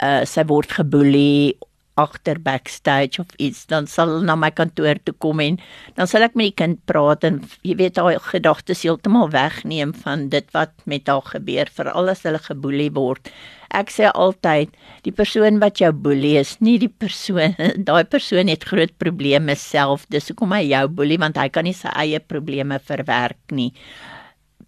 uh 0.02 0.24
sy 0.24 0.42
word 0.44 0.72
geboelie 0.72 1.56
agter 2.00 2.38
backstage 2.40 3.20
of 3.20 3.32
iets 3.36 3.66
dan 3.68 3.86
sal 3.86 4.20
na 4.24 4.36
my 4.38 4.50
kantoor 4.50 4.98
toe 5.04 5.14
kom 5.20 5.40
en 5.44 5.58
dan 5.96 6.08
sal 6.08 6.24
ek 6.24 6.36
met 6.38 6.50
die 6.50 6.58
kind 6.62 6.80
praat 6.88 7.24
en 7.28 7.40
jy 7.66 7.76
weet 7.80 8.00
haar 8.00 8.20
gedagtes 8.32 8.84
heeltemal 8.86 9.28
wegneem 9.32 9.92
van 10.04 10.28
dit 10.32 10.48
wat 10.56 10.72
met 10.88 11.10
haar 11.10 11.26
gebeur 11.34 11.68
veral 11.76 12.12
as 12.12 12.24
hulle 12.26 12.40
geboelie 12.40 12.90
word. 12.96 13.28
Ek 13.72 13.92
sê 13.92 14.08
altyd 14.08 14.72
die 15.04 15.14
persoon 15.16 15.60
wat 15.60 15.80
jou 15.80 15.92
boelie 15.92 16.36
is 16.40 16.56
nie 16.60 16.78
die 16.80 16.92
persoon 16.92 17.56
daai 17.88 18.04
persoon 18.08 18.52
het 18.52 18.64
groot 18.68 18.92
probleme 19.00 19.56
self 19.56 20.08
dis 20.12 20.32
hoekom 20.32 20.56
hy 20.56 20.64
jou 20.70 20.86
boelie 20.88 21.20
want 21.20 21.40
hy 21.40 21.48
kan 21.52 21.68
nie 21.68 21.76
sy 21.76 21.92
eie 21.92 22.20
probleme 22.20 22.80
verwerk 22.80 23.52
nie. 23.52 23.72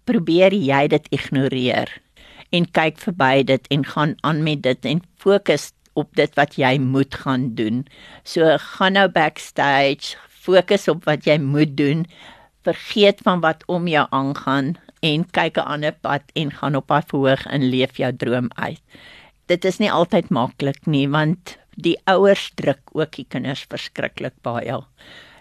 Probeer 0.05 0.53
jy 0.53 0.85
dit 0.93 1.13
ignoreer 1.17 1.89
en 2.53 2.67
kyk 2.77 2.99
verby 3.01 3.43
dit 3.47 3.65
en 3.73 3.85
gaan 3.93 4.13
aan 4.21 4.43
met 4.45 4.61
dit 4.63 4.85
en 4.91 5.01
fokus 5.21 5.71
op 5.95 6.11
dit 6.19 6.31
wat 6.35 6.57
jy 6.59 6.75
moet 6.81 7.15
gaan 7.23 7.53
doen. 7.55 7.83
So 8.23 8.57
gaan 8.77 8.97
nou 8.99 9.07
backstage, 9.11 10.15
fokus 10.29 10.87
op 10.91 11.05
wat 11.09 11.25
jy 11.27 11.37
moet 11.41 11.75
doen. 11.77 12.05
Vergeet 12.67 13.21
van 13.25 13.41
wat 13.41 13.63
om 13.71 13.87
jou 13.87 14.05
aangaan 14.11 14.75
en 15.05 15.25
kyk 15.31 15.57
'n 15.57 15.69
ander 15.73 15.95
pad 16.01 16.23
en 16.33 16.51
gaan 16.51 16.75
op 16.75 16.87
pad 16.87 17.05
verhoog 17.09 17.45
en 17.45 17.69
leef 17.69 17.97
jou 17.97 18.11
droom 18.15 18.49
uit. 18.55 18.81
Dit 19.45 19.65
is 19.65 19.77
nie 19.77 19.91
altyd 19.91 20.29
maklik 20.29 20.85
nie 20.85 21.07
want 21.09 21.57
die 21.75 21.97
ouers 22.05 22.51
druk 22.55 22.81
ook 22.91 23.11
die 23.15 23.27
kinders 23.29 23.65
verskriklik 23.69 24.33
baie. 24.41 24.81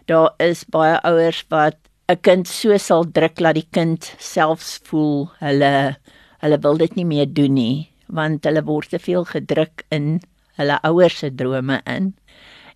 Daar 0.07 0.35
is 0.39 0.65
baie 0.65 1.01
ouers 1.03 1.45
wat 1.49 1.77
'n 2.09 2.21
kind 2.21 2.49
so 2.49 2.77
sal 2.77 3.05
druk 3.05 3.37
dat 3.41 3.55
die 3.55 3.69
kind 3.71 4.15
selfs 4.19 4.81
voel 4.85 5.31
hulle 5.41 5.97
hulle 6.43 6.59
wil 6.59 6.77
dit 6.77 6.97
nie 6.97 7.05
meer 7.05 7.27
doen 7.27 7.55
nie 7.55 7.91
want 8.07 8.45
hulle 8.45 8.63
word 8.63 8.91
te 8.93 8.99
veel 8.99 9.25
gedruk 9.25 9.85
in 9.89 10.21
hulle 10.59 10.79
ouers 10.89 11.19
se 11.23 11.31
drome 11.35 11.81
in 11.91 12.13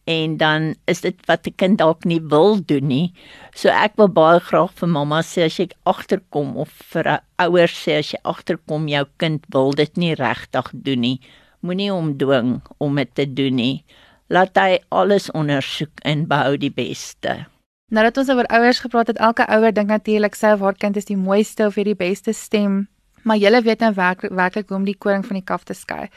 en 0.09 0.37
dan 0.41 0.75
is 0.89 1.03
dit 1.05 1.17
wat 1.29 1.43
die 1.45 1.53
kind 1.53 1.77
dalk 1.83 2.07
nie 2.09 2.21
wil 2.33 2.57
doen 2.65 2.87
nie. 2.89 3.13
So 3.53 3.69
ek 3.69 3.99
wil 4.01 4.09
baie 4.09 4.41
graag 4.41 4.73
vir 4.81 4.89
mamma 4.89 5.21
sê 5.21 5.45
as 5.45 5.59
jy 5.61 5.67
agterkom 5.91 6.55
of 6.65 6.73
vir 6.95 7.11
ouers 7.45 7.75
sê 7.77 7.99
as 8.01 8.15
jy 8.15 8.21
agterkom 8.25 8.89
jou 8.89 9.05
kind 9.21 9.45
wil 9.53 9.77
dit 9.77 10.01
nie 10.01 10.15
regtig 10.17 10.73
doen 10.73 11.05
nie. 11.05 11.19
Moenie 11.61 11.91
hom 11.93 12.15
dwing 12.17 12.57
om 12.81 12.97
dit 12.97 13.13
te 13.21 13.29
doen 13.29 13.61
nie. 13.61 13.85
Laat 14.33 14.57
hy 14.57 14.81
alles 14.89 15.29
ondersoek 15.37 16.01
en 16.09 16.25
behou 16.31 16.57
die 16.57 16.73
beste. 16.73 17.45
Nou 17.93 18.05
dat 18.05 18.17
ons 18.21 18.33
oor 18.33 18.49
ouers 18.53 18.81
gepraat 18.85 19.13
het, 19.13 19.21
elke 19.21 19.45
ouer 19.49 19.73
dink 19.77 19.93
natuurlik 19.93 20.37
sy 20.37 20.55
of 20.57 20.65
haar 20.65 20.77
kind 20.77 20.97
is 20.97 21.09
die 21.09 21.21
mooiste 21.21 21.69
of 21.69 21.77
het 21.81 21.89
die 21.89 21.97
beste 21.97 22.33
stem, 22.37 22.83
maar 23.25 23.41
jy 23.41 23.53
weet 23.65 23.81
nou 23.85 23.95
werklik 23.97 24.69
hoe 24.69 24.77
om 24.77 24.85
die 24.85 24.97
koring 24.97 25.25
van 25.25 25.41
die 25.41 25.45
kaf 25.45 25.65
te 25.65 25.77
skei. 25.77 26.09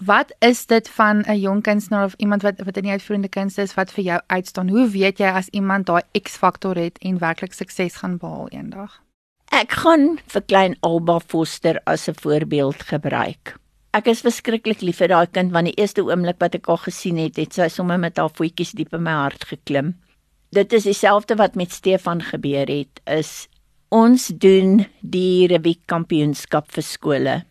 Wat 0.00 0.34
is 0.38 0.66
dit 0.66 0.88
van 0.88 1.24
'n 1.26 1.38
jong 1.38 1.62
kunstenaar 1.62 2.04
of 2.04 2.14
iemand 2.16 2.42
wat 2.42 2.60
wat 2.64 2.76
in 2.76 2.82
die 2.82 2.90
uitvoerende 2.92 3.28
kunste 3.28 3.62
is 3.62 3.74
wat 3.74 3.92
vir 3.92 4.04
jou 4.04 4.20
uitstaan? 4.26 4.68
Hoe 4.68 4.88
weet 4.88 5.18
jy 5.18 5.26
as 5.26 5.48
iemand 5.48 5.86
daai 5.86 6.02
X-faktor 6.22 6.76
het 6.76 6.98
en 6.98 7.18
werklik 7.18 7.52
sukses 7.52 7.94
gaan 7.94 8.16
behaal 8.16 8.48
eendag? 8.48 9.02
Ek 9.44 9.72
gaan 9.72 10.18
vir 10.26 10.42
klein 10.42 10.76
Alba 10.80 11.20
Foster 11.20 11.80
as 11.84 12.08
'n 12.08 12.14
voorbeeld 12.14 12.82
gebruik. 12.82 13.56
Ek 13.92 14.06
is 14.06 14.20
verskriklik 14.20 14.80
lief 14.80 14.96
vir 14.96 15.08
daai 15.08 15.26
kind 15.26 15.52
want 15.52 15.66
die 15.66 15.76
eerste 15.76 16.02
oomblik 16.02 16.38
wat 16.38 16.54
ek 16.54 16.66
haar 16.66 16.78
gesien 16.78 17.16
het, 17.16 17.36
het 17.36 17.54
sy 17.54 17.68
sommer 17.68 17.98
met 17.98 18.16
haar 18.16 18.30
voetjies 18.30 18.72
diep 18.72 18.94
in 18.94 19.02
my 19.02 19.12
hart 19.12 19.44
geklim. 19.44 19.94
Dit 20.50 20.72
is 20.72 20.82
dieselfde 20.82 21.36
wat 21.36 21.54
met 21.54 21.72
Stefan 21.72 22.22
gebeur 22.22 22.66
het. 22.66 23.00
Is 23.06 23.48
ons 23.88 24.26
doen 24.28 24.86
die 25.00 25.46
Rubik 25.46 25.80
kampioenskap 25.86 26.72
vir 26.72 26.82
skole 26.82 27.44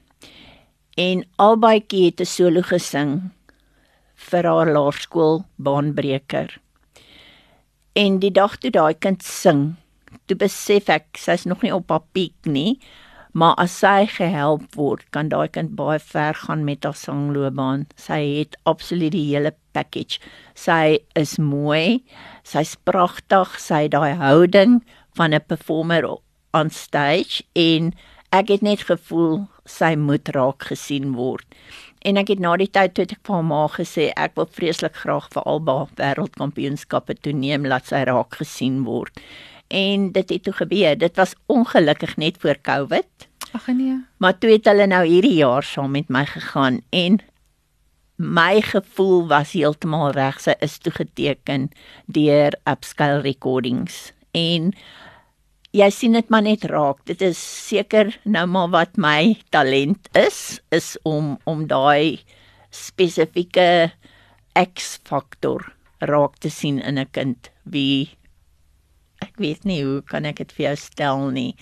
en 1.02 1.24
albaitjie 1.46 2.06
het 2.06 2.22
'n 2.22 2.34
solo 2.38 2.62
gesing 2.62 3.12
vir 4.30 4.44
haar 4.46 4.70
laerskool 4.76 5.46
baanbreker. 5.56 6.60
En 7.94 8.20
die 8.20 8.32
dag 8.32 8.58
toe 8.58 8.72
daai 8.72 8.94
kind 8.94 9.24
sing, 9.24 9.76
toe 10.26 10.38
besef 10.38 10.90
ek 10.90 11.18
sy's 11.18 11.46
nog 11.46 11.62
nie 11.62 11.74
op 11.74 11.90
haar 11.90 12.06
piek 12.14 12.46
nie, 12.46 12.80
maar 13.34 13.56
as 13.58 13.80
sy 13.80 14.06
gehelp 14.06 14.76
word, 14.76 15.04
kan 15.12 15.30
daai 15.30 15.48
kind 15.48 15.76
baie 15.76 16.00
ver 16.00 16.34
gaan 16.34 16.66
met 16.68 16.84
haar 16.84 16.96
sangloopbaan. 16.96 17.88
Sy 17.96 18.20
het 18.40 18.58
absoluut 18.64 19.12
die 19.12 19.28
hele 19.32 19.54
package. 19.74 20.20
Sy 20.54 21.00
is 21.16 21.38
mooi, 21.40 22.04
sy's 22.44 22.76
pragtig, 22.76 23.60
sy 23.60 23.84
het 23.88 23.92
daai 23.92 24.14
houding 24.16 24.82
van 25.16 25.34
'n 25.34 25.42
performer 25.48 26.04
on 26.54 26.70
stage 26.70 27.44
en 27.56 27.94
ek 28.32 28.48
het 28.48 28.62
net 28.62 28.82
gevoel 28.88 29.48
sy 29.72 29.96
moet 29.96 30.30
raak 30.36 30.68
gesien 30.72 31.14
word. 31.18 31.48
En 32.02 32.18
ek 32.18 32.34
het 32.34 32.42
na 32.42 32.56
die 32.58 32.70
tyd 32.70 32.96
toe 32.98 33.06
ek 33.06 33.20
vir 33.28 33.36
haar 33.38 33.48
ma 33.48 33.64
gesê 33.72 34.10
ek 34.18 34.36
wil 34.40 34.50
vreeslik 34.58 34.96
graag 35.04 35.28
vir 35.34 35.46
Alba 35.50 35.78
wêreldkampioenskappe 36.00 37.18
toeneem 37.22 37.68
laat 37.70 37.90
sy 37.92 38.04
raak 38.10 38.40
gesien 38.42 38.82
word. 38.88 39.14
En 39.72 40.10
dit 40.12 40.34
het 40.36 40.44
toe 40.44 40.54
gebeur. 40.54 40.98
Dit 40.98 41.16
was 41.22 41.36
ongelukkig 41.48 42.18
net 42.18 42.42
voor 42.42 42.58
Covid. 42.62 43.28
Ag 43.54 43.68
nee. 43.68 44.00
Maar 44.18 44.38
toe 44.38 44.52
het 44.52 44.66
hulle 44.66 44.88
nou 44.88 45.04
hierdie 45.06 45.38
jaar 45.40 45.64
saam 45.64 45.94
met 45.94 46.10
my 46.10 46.26
gegaan 46.26 46.82
en 46.90 47.20
my 48.22 48.62
gevoel 48.62 49.28
was 49.28 49.54
heeltemal 49.58 50.12
reg. 50.18 50.40
Sy 50.42 50.56
is 50.62 50.78
toegeteken 50.82 51.70
deur 52.06 52.58
Upscale 52.70 53.22
Recordings 53.26 54.12
en 54.38 54.72
jy 55.76 55.88
sien 55.94 56.16
dit 56.18 56.32
maar 56.32 56.44
net 56.44 56.66
raak. 56.68 57.00
Dit 57.08 57.22
is 57.24 57.40
seker 57.40 58.12
nou 58.24 58.46
maar 58.52 58.72
wat 58.74 58.98
my 59.00 59.38
talent 59.56 60.10
is, 60.18 60.60
is 60.72 60.98
om 61.08 61.38
om 61.50 61.68
daai 61.68 62.20
spesifieke 62.72 63.92
X-faktor 64.56 65.72
raak 66.02 66.36
te 66.40 66.50
sien 66.50 66.80
in 66.80 66.98
'n 67.00 67.08
kind 67.12 67.52
wie 67.64 68.18
ek 69.22 69.38
weet 69.38 69.66
nie 69.66 69.84
hoe 69.84 70.02
kan 70.02 70.26
ek 70.26 70.38
dit 70.38 70.52
vir 70.52 70.66
jou 70.66 70.76
stel 70.76 71.30
nie, 71.32 71.56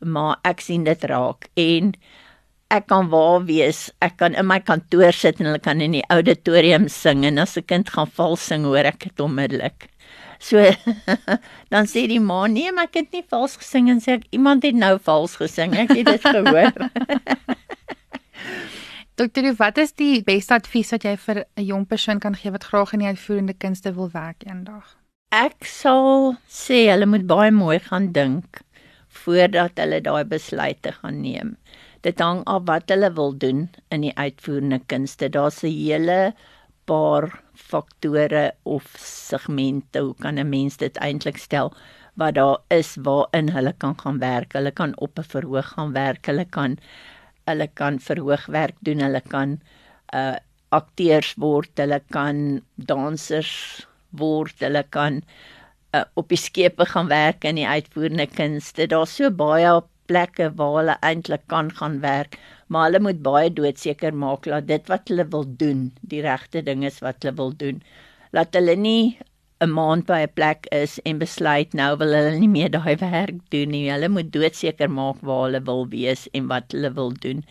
maar 0.00 0.40
ek 0.44 0.60
sien 0.60 0.84
dit 0.84 1.04
raak 1.04 1.48
en 1.56 1.92
ek 2.72 2.88
kan 2.90 3.08
waar 3.12 3.44
wees. 3.48 3.86
Ek 4.04 4.16
kan 4.20 4.36
in 4.38 4.48
my 4.48 4.58
kantoor 4.64 5.12
sit 5.16 5.40
en 5.40 5.50
hulle 5.50 5.62
kan 5.62 5.82
in 5.84 5.96
die 5.98 6.04
auditorium 6.12 6.88
sing 6.88 7.26
en 7.28 7.38
as 7.38 7.56
'n 7.56 7.68
kind 7.68 7.88
gaan 7.88 8.10
val 8.18 8.36
sing, 8.36 8.64
hoor 8.64 8.88
ek 8.88 9.04
dit 9.04 9.20
onmiddellik. 9.20 9.88
So 10.42 10.58
dan 11.72 11.86
sê 11.86 12.06
die 12.10 12.20
ma, 12.20 12.46
nee, 12.46 12.72
maar 12.72 12.88
ek 12.90 13.02
het 13.02 13.12
nie 13.12 13.24
vals 13.30 13.56
gesing 13.60 13.90
en 13.92 14.00
sê 14.00 14.18
ek 14.18 14.26
iemand 14.32 14.64
het 14.66 14.74
nou 14.74 14.96
vals 14.98 15.36
gesing. 15.36 15.76
Ek 15.76 15.92
het 15.94 16.06
dit 16.06 16.24
gehoor. 16.24 16.72
Dokter, 19.20 19.52
wat 19.58 19.78
is 19.78 19.92
die 19.92 20.22
beste 20.24 20.56
advies 20.56 20.90
wat 20.90 21.04
jy 21.04 21.14
vir 21.20 21.44
'n 21.44 21.66
jong 21.68 21.86
persoon 21.86 22.18
kan 22.18 22.34
gee 22.34 22.50
wat 22.50 22.64
graag 22.64 22.92
in 22.92 23.04
die 23.04 23.12
uitvoerende 23.12 23.54
kunste 23.54 23.94
wil 23.94 24.10
werk 24.10 24.42
eendag? 24.48 24.96
Ek 25.30 25.64
sal 25.64 26.36
sê 26.48 26.88
hulle 26.90 27.06
moet 27.06 27.26
baie 27.26 27.52
mooi 27.52 27.78
gaan 27.78 28.12
dink 28.12 28.62
voordat 29.22 29.78
hulle 29.78 30.00
daai 30.00 30.24
besluite 30.24 30.92
gaan 30.92 31.20
neem. 31.20 31.56
Dit 32.02 32.18
hang 32.18 32.42
af 32.50 32.64
wat 32.66 32.90
hulle 32.90 33.12
wil 33.14 33.34
doen 33.38 33.68
in 33.94 34.02
die 34.02 34.14
uitvoerende 34.18 34.80
kunste. 34.90 35.28
Daar's 35.30 35.62
'n 35.62 35.70
hele 35.70 36.34
paar 36.84 37.42
faktore 37.54 38.52
of 38.64 38.84
segmente, 38.98 39.98
hoe 39.98 40.14
kan 40.14 40.38
'n 40.38 40.48
mens 40.48 40.76
dit 40.76 40.96
eintlik 40.96 41.38
stel, 41.38 41.72
wat 42.14 42.34
daar 42.34 42.58
is 42.68 42.96
waarin 42.96 43.48
hulle 43.50 43.72
kan 43.78 43.94
gaan 43.98 44.18
werk. 44.18 44.52
Hulle 44.52 44.70
kan 44.70 44.98
op 44.98 45.18
'n 45.18 45.22
verhoog 45.22 45.68
gaan 45.74 45.92
werk, 45.92 46.26
hulle 46.26 46.44
kan 46.44 46.78
hulle 47.46 47.68
kan 47.74 47.98
verhoogwerk 47.98 48.76
doen, 48.80 49.00
hulle 49.00 49.20
kan 49.20 49.60
uh 50.14 50.36
akteurs 50.72 51.34
word, 51.36 51.70
hulle 51.76 52.00
kan 52.10 52.62
dansers 52.76 53.86
word, 54.10 54.54
hulle 54.60 54.82
kan 54.90 55.22
uh, 55.94 56.04
op 56.14 56.28
die 56.32 56.40
skepe 56.40 56.86
gaan 56.88 57.08
werk 57.08 57.44
in 57.44 57.58
die 57.60 57.68
uitvoerende 57.68 58.26
kunste. 58.26 58.86
Daar's 58.88 59.16
so 59.16 59.30
baie 59.30 59.68
plekke 60.12 60.52
waar 60.60 60.78
hulle 60.78 60.96
eintlik 61.00 61.48
kan 61.48 61.72
gaan 61.80 62.00
werk 62.04 62.38
maar 62.72 62.88
hulle 62.88 63.02
moet 63.04 63.20
baie 63.24 63.50
doodseker 63.52 64.14
maak 64.16 64.48
dat 64.48 64.66
dit 64.70 64.88
wat 64.88 65.10
hulle 65.12 65.26
wil 65.34 65.44
doen, 65.60 65.84
die 66.08 66.22
regte 66.24 66.62
ding 66.64 66.86
is 66.88 67.02
wat 67.04 67.20
hulle 67.20 67.36
wil 67.40 67.52
doen. 67.64 67.82
Laat 68.32 68.56
hulle 68.56 68.76
nie 68.76 69.18
'n 69.62 69.70
maand 69.78 70.06
by 70.06 70.20
'n 70.22 70.32
plek 70.38 70.66
is 70.72 70.98
en 71.04 71.18
besluit 71.18 71.74
nou 71.80 71.90
wil 71.98 72.14
hulle 72.16 72.38
nie 72.38 72.52
meer 72.56 72.70
daai 72.76 72.96
werk 73.02 73.38
doen 73.54 73.70
nie. 73.76 73.90
Hulle 73.90 74.08
moet 74.08 74.32
doodseker 74.32 74.90
maak 74.90 75.20
waar 75.20 75.44
hulle 75.46 75.60
wil 75.68 75.86
wees 75.88 76.28
en 76.32 76.48
wat 76.48 76.72
hulle 76.72 76.90
wil 77.00 77.12
doen. 77.26 77.44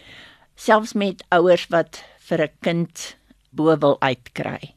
Selfs 0.56 0.94
met 0.94 1.24
ouers 1.38 1.68
wat 1.70 2.03
vir 2.27 2.41
'n 2.48 2.58
kind 2.62 3.15
bo 3.51 3.77
wil 3.77 3.98
uitkry. 4.01 4.74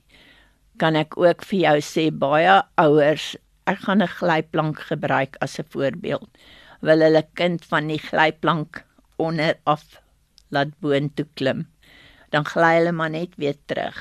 Kan 0.78 0.96
ek 0.96 1.16
ook 1.16 1.44
vir 1.44 1.60
jou 1.60 1.78
sê 1.80 2.10
baie 2.10 2.62
ouers, 2.76 3.36
ek 3.66 3.78
gaan 3.78 4.02
'n 4.02 4.16
glyplank 4.18 4.78
gebruik 4.92 5.36
as 5.40 5.58
'n 5.58 5.70
voorbeeld. 5.70 6.28
Wil 6.84 7.00
hulle 7.00 7.22
kind 7.38 7.64
van 7.70 7.88
die 7.88 8.00
glyplank 8.02 8.82
onder 9.16 9.56
af 9.64 9.84
laat 10.52 10.74
boontoe 10.84 11.26
klim. 11.38 11.64
Dan 12.30 12.44
gly 12.44 12.74
hulle 12.78 12.92
maar 12.92 13.10
net 13.14 13.38
weer 13.40 13.56
terug. 13.66 13.96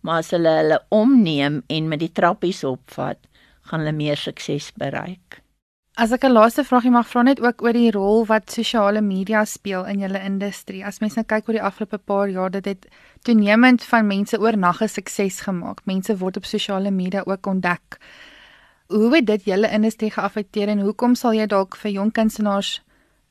Maar 0.00 0.22
as 0.22 0.30
hulle 0.30 0.52
hulle 0.60 0.78
omneem 0.94 1.62
en 1.66 1.90
met 1.90 2.04
die 2.04 2.12
trappies 2.14 2.62
opvat, 2.64 3.18
gaan 3.68 3.82
hulle 3.82 3.96
meer 3.96 4.16
sukses 4.16 4.70
bereik. 4.78 5.42
As 5.98 6.12
ek 6.14 6.24
'n 6.24 6.32
laaste 6.32 6.62
vragie 6.62 6.94
mag 6.94 7.08
vra 7.10 7.22
net 7.22 7.40
ook 7.42 7.62
oor 7.62 7.72
die 7.72 7.90
rol 7.90 8.24
wat 8.26 8.52
sosiale 8.54 9.00
media 9.02 9.44
speel 9.44 9.84
in 9.84 9.98
julle 9.98 10.20
industrie. 10.22 10.84
As 10.86 11.00
mens 11.00 11.16
nou 11.16 11.24
kyk 11.26 11.48
oor 11.48 11.58
die 11.58 11.62
afgelope 11.68 11.98
paar 11.98 12.28
jaar, 12.28 12.50
dit 12.50 12.64
het 12.64 12.86
toenemend 13.26 13.82
van 13.82 14.06
mense 14.06 14.38
oornag 14.38 14.82
'n 14.82 14.88
sukses 14.88 15.40
gemaak. 15.40 15.80
Mense 15.86 16.16
word 16.16 16.36
op 16.36 16.44
sosiale 16.44 16.90
media 16.90 17.22
ook 17.26 17.46
ontdek. 17.46 17.98
Hoe 18.88 19.14
het 19.14 19.26
dit 19.26 19.44
julle 19.44 19.68
industrie 19.70 20.10
geaffekteer 20.10 20.68
en 20.68 20.80
hoekom 20.80 21.14
sal 21.14 21.34
jy 21.36 21.46
dalk 21.46 21.76
vir 21.76 21.90
jong 21.90 22.12
kunstenaars 22.16 22.78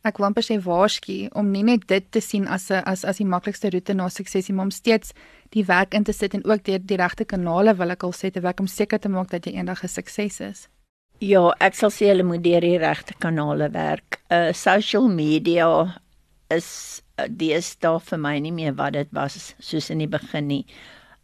ek 0.07 0.19
wil 0.19 0.29
amper 0.29 0.45
sê 0.45 0.57
waarsku 0.63 1.17
om 1.37 1.49
nie 1.51 1.63
net 1.67 1.87
dit 1.91 2.05
te 2.13 2.21
sien 2.23 2.47
as 2.47 2.69
'n 2.71 2.83
as 2.85 3.03
as 3.05 3.17
die 3.17 3.25
maklikste 3.25 3.71
roete 3.73 3.93
na 3.93 4.09
sukses 4.09 4.47
nie, 4.47 4.55
maar 4.55 4.69
om 4.69 4.71
steeds 4.71 5.13
die 5.51 5.65
werk 5.65 5.93
in 5.93 6.03
te 6.03 6.13
sit 6.13 6.33
en 6.33 6.45
ook 6.45 6.63
deur 6.63 6.79
die 6.79 6.97
regte 6.97 7.25
kanale 7.25 7.73
wil 7.75 7.91
ek 7.91 8.03
al 8.03 8.13
sê 8.13 8.31
te 8.31 8.41
werk 8.41 8.59
om 8.59 8.67
seker 8.67 8.99
te 8.99 9.09
maak 9.09 9.29
dat 9.29 9.45
jy 9.45 9.53
eendag 9.53 9.83
'n 9.83 9.87
sukses 9.87 10.39
is. 10.41 10.67
Ja, 11.19 11.51
ek 11.59 11.73
sal 11.73 11.89
sê 11.89 12.07
hulle 12.07 12.23
moet 12.23 12.43
deur 12.43 12.61
die 12.61 12.77
regte 12.77 13.13
kanale 13.19 13.69
werk. 13.71 14.21
Uh 14.29 14.53
social 14.53 15.07
media 15.07 15.99
is 16.49 17.01
deesdae 17.29 17.99
vir 17.99 18.17
my 18.19 18.39
nie 18.39 18.51
meer 18.51 18.73
wat 18.75 18.93
dit 18.93 19.07
was 19.11 19.55
soos 19.59 19.89
in 19.89 19.97
die 19.97 20.07
begin 20.07 20.47
nie. 20.47 20.65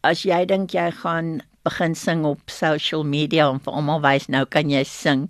As 0.04 0.24
jy 0.24 0.46
dink 0.46 0.72
jy 0.72 0.92
gaan 0.92 1.42
begin 1.63 1.96
sing 1.96 2.25
op 2.27 2.51
social 2.51 3.03
media 3.08 3.48
en 3.51 3.60
vir 3.63 3.74
almal 3.79 4.01
wys 4.03 4.27
nou 4.32 4.43
kan 4.46 4.70
jy 4.70 4.84
sing, 4.88 5.27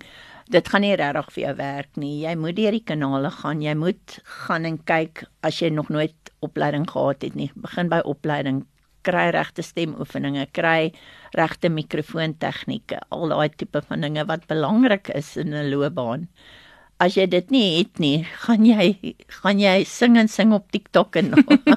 dit 0.50 0.68
gaan 0.68 0.84
nie 0.84 0.96
regtig 0.98 1.30
vir 1.34 1.42
jou 1.44 1.54
werk 1.60 2.00
nie. 2.00 2.12
Jy 2.24 2.34
moet 2.36 2.56
deur 2.58 2.76
die 2.76 2.84
kanale 2.84 3.30
gaan. 3.32 3.62
Jy 3.64 3.74
moet 3.80 4.18
gaan 4.44 4.68
en 4.68 4.78
kyk 4.90 5.24
as 5.46 5.62
jy 5.62 5.70
nog 5.72 5.88
nooit 5.94 6.32
opleiding 6.44 6.84
gehad 6.90 7.24
het 7.24 7.38
nie. 7.38 7.50
Begin 7.56 7.88
by 7.92 8.02
opleiding, 8.04 8.64
kry 9.06 9.30
regte 9.36 9.64
stemoefeninge, 9.64 10.48
kry 10.52 10.92
regte 11.38 11.70
mikrofoon 11.72 12.36
tegnieke, 12.40 13.00
al 13.10 13.32
daai 13.32 13.48
tipe 13.54 13.82
van 13.88 14.04
dinge 14.04 14.26
wat 14.28 14.46
belangrik 14.50 15.08
is 15.14 15.36
in 15.40 15.54
'n 15.54 15.70
loopbaan 15.70 16.28
as 17.02 17.16
jy 17.18 17.26
dit 17.26 17.50
nie 17.50 17.78
het 17.78 17.98
nie, 18.02 18.22
gaan 18.44 18.64
jy 18.66 19.14
gaan 19.40 19.58
jy 19.58 19.82
sing 19.88 20.16
en 20.20 20.28
sing 20.30 20.54
op 20.56 20.70
TikTok 20.74 21.16
en 21.20 21.32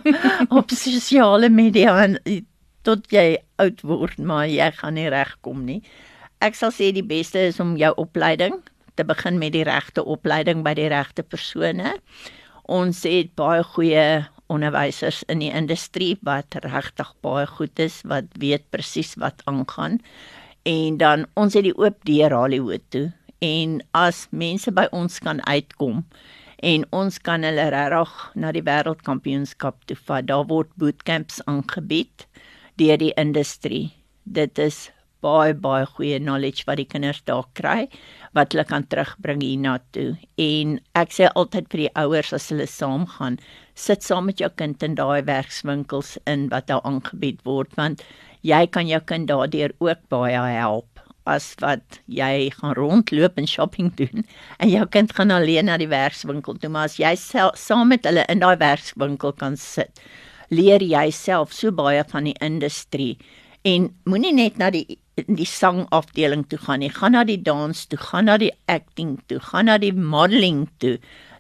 op 0.59 0.71
sosiale 0.71 1.49
media 1.49 1.95
en 2.03 2.17
tot 2.88 3.10
jy 3.12 3.36
oud 3.60 3.84
word, 3.84 4.17
maar 4.17 4.48
jy 4.48 4.70
gaan 4.79 4.96
nie 4.96 5.10
regkom 5.12 5.65
nie. 5.67 5.82
Ek 6.39 6.56
sal 6.56 6.72
sê 6.72 6.94
die 6.96 7.06
beste 7.06 7.41
is 7.50 7.60
om 7.60 7.75
jou 7.79 7.91
opleiding 8.00 8.62
te 8.98 9.06
begin 9.06 9.38
met 9.41 9.53
die 9.53 9.65
regte 9.67 10.06
opleiding 10.06 10.63
by 10.65 10.74
die 10.77 10.89
regte 10.94 11.25
persone. 11.25 11.98
Ons 12.72 13.03
het 13.08 13.34
baie 13.39 13.63
goeie 13.75 14.08
onderwysers 14.53 15.24
in 15.32 15.41
die 15.44 15.51
industrie 15.51 16.15
wat 16.27 16.56
regtig 16.63 17.12
baie 17.25 17.46
goed 17.58 17.79
is, 17.84 18.00
wat 18.08 18.32
weet 18.39 18.65
presies 18.72 19.15
wat 19.20 19.44
aangaan. 19.51 20.00
En 20.67 20.98
dan 21.01 21.27
ons 21.36 21.56
het 21.58 21.67
die 21.67 21.75
oop 21.75 22.00
deur 22.08 22.36
Hollywood 22.36 22.86
toe 22.96 23.08
en 23.44 23.77
as 23.94 24.25
mense 24.32 24.72
by 24.74 24.88
ons 24.96 25.20
kan 25.22 25.44
uitkom 25.46 26.01
en 26.65 26.86
ons 26.96 27.20
kan 27.22 27.44
hulle 27.46 27.67
regtig 27.70 28.13
na 28.36 28.51
die 28.56 28.65
wêreldkampioenskap 28.65 29.84
toe 29.86 29.98
vat. 30.08 30.25
Daar 30.25 30.48
word 30.50 30.72
bootcamps 30.82 31.44
aangebied 31.46 32.25
deur 32.77 32.98
die 33.01 33.13
industrie. 33.17 33.91
Dit 34.24 34.60
is 34.60 34.88
baie 35.25 35.53
baie 35.57 35.86
goeie 35.98 36.19
knowledge 36.22 36.67
wat 36.67 36.77
die 36.77 36.88
kinders 36.89 37.24
daar 37.25 37.48
kry 37.57 37.88
wat 38.38 38.53
hulle 38.53 38.65
kan 38.69 38.86
terugbring 38.86 39.41
hiernatoe. 39.41 40.17
En 40.38 40.77
ek 41.00 41.15
sê 41.15 41.31
altyd 41.34 41.72
vir 41.74 41.86
die 41.86 41.93
ouers 41.98 42.34
as 42.38 42.51
hulle 42.53 42.67
saamgaan, 42.69 43.39
sit 43.77 44.05
saam 44.05 44.29
met 44.29 44.41
jou 44.41 44.50
kind 44.62 44.84
in 44.86 44.98
daai 44.98 45.22
werkswinkels 45.25 46.17
in 46.29 46.48
wat 46.53 46.69
daar 46.69 46.86
aangebied 46.88 47.43
word 47.46 47.74
want 47.77 48.03
jy 48.46 48.65
kan 48.74 48.89
jou 48.89 49.00
kind 49.10 49.29
daardeur 49.29 49.74
ook 49.84 50.05
baie 50.13 50.38
help 50.38 51.01
as 51.27 51.51
wat 51.62 52.00
jy 52.07 52.50
gaan 52.55 52.75
rondloop 52.77 53.38
en 53.38 53.50
shopping 53.50 53.91
doen 54.00 54.24
en 54.62 54.72
jou 54.72 54.86
kind 54.93 55.13
gaan 55.17 55.34
alleen 55.36 55.69
na 55.69 55.77
die 55.77 55.89
werkswinkel 55.91 56.57
toe 56.62 56.72
maar 56.74 56.89
as 56.89 56.98
jy 57.01 57.13
self, 57.19 57.57
saam 57.60 57.91
met 57.93 58.07
hulle 58.07 58.25
in 58.31 58.41
daai 58.41 58.55
werkswinkel 58.62 59.36
kan 59.41 59.60
sit 59.62 60.01
leer 60.49 60.83
jy 60.83 61.09
self 61.11 61.53
so 61.53 61.71
baie 61.71 62.03
van 62.11 62.29
die 62.29 62.37
industrie. 62.43 63.17
En 63.67 63.89
moenie 64.05 64.33
net 64.33 64.57
na 64.57 64.71
die 64.71 64.99
die 65.17 65.47
sangafdeling 65.49 66.43
toe 66.45 66.59
gaan 66.61 66.83
nie. 66.83 66.91
Gaan 66.93 67.15
na 67.17 67.23
die 67.25 67.39
dans 67.41 67.85
toe 67.89 67.97
gaan 67.97 68.27
na 68.29 68.37
die 68.37 68.53
acting 68.69 69.17
toe 69.27 69.39
gaan 69.41 69.65
na 69.65 69.77
die 69.81 69.93
modeling 69.93 70.67
toe. 70.77 70.97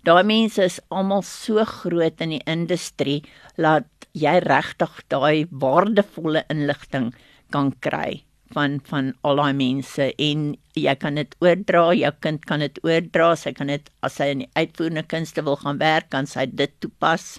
Daai 0.07 0.23
mense 0.25 0.63
is 0.65 0.79
almal 0.89 1.21
so 1.21 1.63
groot 1.65 2.21
in 2.23 2.33
die 2.37 2.43
industrie 2.49 3.21
dat 3.57 3.85
jy 4.17 4.39
regtig 4.45 5.01
daai 5.13 5.45
waardevolle 5.51 6.41
inligting 6.49 7.11
kan 7.53 7.69
kry 7.85 8.23
van 8.55 8.79
van 8.89 9.13
al 9.27 9.41
daai 9.41 9.53
mense. 9.53 10.09
En 10.17 10.53
jy 10.73 10.95
kan 10.99 11.19
dit 11.19 11.35
oordra, 11.43 11.91
jou 11.93 12.13
kind 12.23 12.45
kan 12.49 12.63
dit 12.63 12.79
oordra, 12.83 13.33
sy 13.35 13.53
kan 13.53 13.71
dit 13.71 13.91
as 14.01 14.17
sy 14.19 14.31
in 14.33 14.45
die 14.45 14.51
uitvoerende 14.55 15.03
kunste 15.11 15.43
wil 15.45 15.59
gaan 15.61 15.81
werk, 15.81 16.09
kan 16.13 16.29
sy 16.29 16.47
dit 16.49 16.73
toepas. 16.81 17.37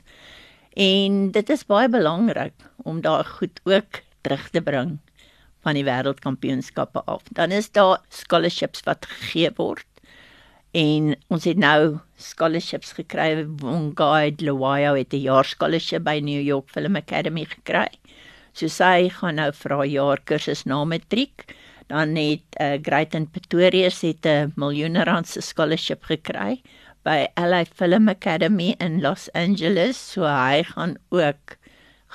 En 0.79 1.31
dit 1.35 1.49
is 1.51 1.65
baie 1.67 1.89
belangrik 1.91 2.55
om 2.87 3.01
daai 3.03 3.25
goed 3.27 3.57
ook 3.67 3.99
terug 4.23 4.45
te 4.55 4.61
bring 4.63 4.93
van 5.67 5.75
die 5.75 5.83
wêreldkampioenskappe 5.83 7.03
af. 7.11 7.25
Dan 7.35 7.51
is 7.51 7.67
daar 7.75 7.99
scholarships 8.15 8.85
wat 8.87 9.09
gegee 9.11 9.51
word. 9.57 9.87
En 10.71 11.17
ons 11.35 11.49
het 11.51 11.59
nou 11.59 11.99
scholarships 12.15 12.95
gekry. 12.95 13.43
Wongai 13.59 14.37
Lwayo 14.39 14.95
het 14.95 15.13
'n 15.13 15.27
jaar 15.27 15.45
scholarship 15.45 16.05
by 16.05 16.21
New 16.23 16.43
York 16.43 16.71
Film 16.71 16.97
Academy 16.97 17.45
gekry. 17.45 17.91
So 18.53 18.69
sy 18.69 19.09
gaan 19.09 19.35
nou 19.35 19.51
vir 19.53 19.77
haar 19.77 19.87
jaar 19.87 20.21
kursus 20.25 20.65
na 20.65 20.85
matriek. 20.85 21.55
Dan 21.89 22.15
het 22.17 22.47
uh, 22.61 22.79
Greyton 22.83 23.27
Pretoria 23.31 23.91
het 23.91 24.27
'n 24.27 24.53
miljoen 24.55 25.05
rand 25.05 25.27
se 25.27 25.41
scholarship 25.41 26.05
gekry 26.05 26.63
by 27.09 27.25
LA 27.41 27.65
Film 27.65 28.09
Academy 28.13 28.77
in 28.85 29.01
Los 29.01 29.31
Angeles. 29.33 29.97
So 29.97 30.29
hy 30.29 30.61
gaan 30.69 30.99
ook 31.09 31.57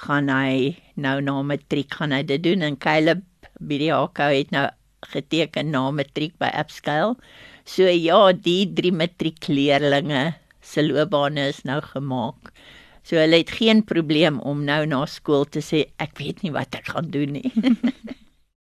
gaan 0.05 0.29
hy 0.29 0.77
nou 1.01 1.17
na 1.25 1.39
matriek 1.41 1.97
gaan 1.97 2.13
hy 2.13 2.21
dit 2.29 2.43
doen 2.45 2.61
en 2.61 2.77
Caleb 2.77 3.23
Bidiako 3.57 4.29
het 4.29 4.53
nou 4.53 4.67
geteken 5.09 5.73
na 5.73 5.87
matriek 5.97 6.37
by 6.41 6.51
Upscale. 6.61 7.17
So 7.65 7.89
ja, 7.89 8.19
die 8.37 8.69
drie 8.77 8.93
matriekleerlinge 8.93 10.23
se 10.61 10.85
loopbane 10.85 11.49
is 11.49 11.63
nou 11.65 11.79
gemaak. 11.89 12.53
So 13.03 13.17
hulle 13.17 13.41
het 13.41 13.57
geen 13.57 13.81
probleem 13.83 14.37
om 14.45 14.61
nou 14.67 14.83
na 14.87 15.05
skool 15.09 15.49
te 15.49 15.65
sê 15.65 15.87
ek 16.03 16.19
weet 16.21 16.45
nie 16.45 16.53
wat 16.53 16.77
ek 16.77 16.93
gaan 16.93 17.09
doen 17.09 17.39
nie. 17.39 17.49